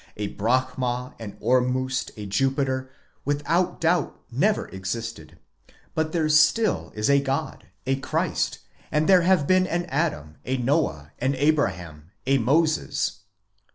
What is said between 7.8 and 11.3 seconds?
a Christ, and there have been an Adam, a Noah,